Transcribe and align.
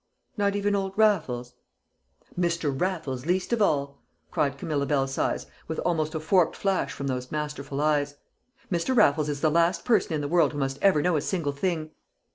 "Not 0.35 0.55
even 0.55 0.73
old 0.75 0.97
Raffles?" 0.97 1.53
"Mr. 2.35 2.73
Raffles 2.75 3.27
least 3.27 3.53
of 3.53 3.61
all!" 3.61 4.01
cried 4.31 4.57
Camilla 4.57 4.87
Belsize, 4.87 5.45
with 5.67 5.77
almost 5.77 6.15
a 6.15 6.19
forked 6.19 6.55
flash 6.55 6.91
from 6.91 7.05
those 7.05 7.31
masterful 7.31 7.79
eyes. 7.81 8.15
"Mr. 8.71 8.97
Raffles 8.97 9.29
is 9.29 9.41
the 9.41 9.51
last 9.51 9.85
person 9.85 10.13
in 10.13 10.21
the 10.21 10.27
world 10.27 10.53
who 10.53 10.57
must 10.57 10.79
ever 10.81 11.03
know 11.03 11.17
a 11.17 11.21
single 11.21 11.51
thing." 11.51 11.91